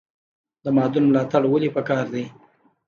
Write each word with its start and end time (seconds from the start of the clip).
د 0.63 0.65
مادون 0.75 1.03
ملاتړ 1.09 1.41
ولې 1.47 1.69
پکار 1.77 2.05
دی؟ 2.13 2.25